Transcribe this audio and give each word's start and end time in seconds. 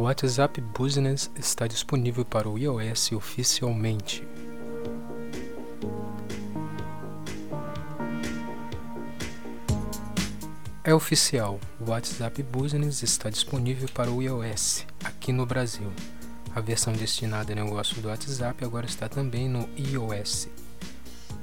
O 0.00 0.04
WhatsApp 0.04 0.58
Business 0.62 1.30
está 1.36 1.66
disponível 1.66 2.24
para 2.24 2.48
o 2.48 2.58
iOS 2.58 3.12
oficialmente. 3.12 4.26
É 10.82 10.94
oficial, 10.94 11.60
o 11.78 11.90
WhatsApp 11.90 12.42
Business 12.44 13.02
está 13.02 13.28
disponível 13.28 13.90
para 13.92 14.10
o 14.10 14.22
iOS 14.22 14.86
aqui 15.04 15.34
no 15.34 15.44
Brasil. 15.44 15.92
A 16.56 16.62
versão 16.62 16.94
destinada 16.94 17.52
a 17.52 17.54
negócio 17.54 18.00
do 18.00 18.08
WhatsApp 18.08 18.64
agora 18.64 18.86
está 18.86 19.06
também 19.06 19.50
no 19.50 19.68
iOS. 19.76 20.48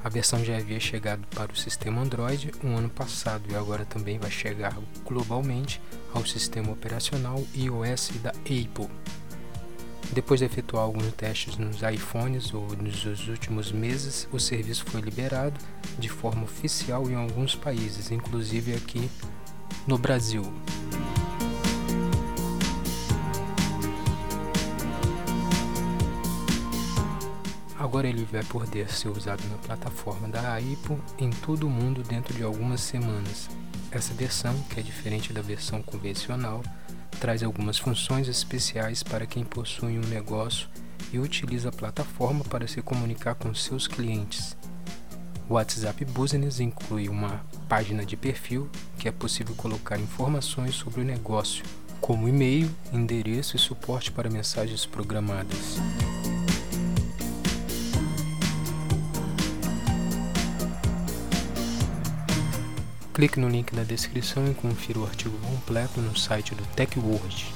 A 0.08 0.10
versão 0.10 0.42
já 0.42 0.56
havia 0.56 0.80
chegado 0.80 1.28
para 1.36 1.52
o 1.52 1.56
sistema 1.58 2.02
Android 2.02 2.50
um 2.64 2.78
ano 2.78 2.90
passado 2.90 3.44
e 3.52 3.56
agora 3.58 3.84
também 3.84 4.18
vai 4.18 4.32
chegar 4.32 4.74
globalmente 5.04 5.82
ao 6.14 6.26
sistema 6.26 6.72
operacional 6.72 7.44
iOS 7.54 8.12
da 8.24 8.30
Apple. 8.30 8.88
Depois 10.14 10.40
de 10.40 10.46
efetuar 10.46 10.86
alguns 10.86 11.12
testes 11.12 11.58
nos 11.58 11.82
iPhones 11.82 12.54
ou 12.54 12.70
nos 12.78 13.28
últimos 13.28 13.74
meses, 13.74 14.30
o 14.32 14.40
serviço 14.40 14.86
foi 14.86 15.02
liberado 15.02 15.60
de 16.00 16.08
forma 16.08 16.46
oficial 16.46 17.10
em 17.10 17.16
alguns 17.16 17.54
países, 17.54 18.10
inclusive 18.10 18.76
aqui 18.76 19.12
no 19.86 19.98
Brasil. 19.98 20.42
Agora 27.88 28.06
ele 28.06 28.28
vai 28.30 28.44
poder 28.44 28.92
ser 28.92 29.08
usado 29.08 29.42
na 29.50 29.58
plataforma 29.60 30.28
da 30.28 30.58
Apple 30.58 30.98
em 31.18 31.30
todo 31.30 31.68
o 31.68 31.70
mundo 31.70 32.04
dentro 32.04 32.34
de 32.34 32.44
algumas 32.44 32.82
semanas. 32.82 33.50
Essa 33.90 34.14
versão, 34.14 34.54
que 34.64 34.82
é 34.82 34.84
diferente 34.84 35.32
da 35.32 35.42
versão 35.42 35.82
convencional, 35.82 36.62
traz 37.18 37.42
algumas 37.42 37.78
funções 37.78 38.28
especiais 38.28 39.04
para 39.04 39.26
quem 39.26 39.46
possui 39.46 39.98
um 39.98 40.06
negócio 40.10 40.68
e 41.14 41.18
utiliza 41.18 41.70
a 41.70 41.72
plataforma 41.72 42.44
para 42.44 42.68
se 42.68 42.82
comunicar 42.82 43.36
com 43.36 43.54
seus 43.56 43.88
clientes. 43.88 44.58
O 45.48 45.54
WhatsApp 45.54 46.04
Business 46.04 46.60
inclui 46.60 47.08
uma 47.08 47.42
página 47.70 48.06
de 48.06 48.18
perfil 48.18 48.70
que 49.00 49.08
é 49.08 49.14
possível 49.14 49.56
colocar 49.56 49.98
informações 49.98 50.76
sobre 50.76 51.00
o 51.00 51.06
negócio, 51.06 51.64
como 52.02 52.28
e-mail, 52.28 52.70
endereço 52.92 53.56
e 53.56 53.60
suporte 53.60 54.12
para 54.12 54.30
mensagens 54.30 54.86
programadas. 54.86 55.78
Clique 63.18 63.40
no 63.40 63.50
link 63.50 63.76
na 63.76 63.82
descrição 63.82 64.48
e 64.48 64.54
confira 64.54 65.00
o 65.00 65.04
artigo 65.04 65.36
completo 65.40 66.00
no 66.00 66.16
site 66.16 66.54
do 66.54 66.64
TechWord. 66.76 67.52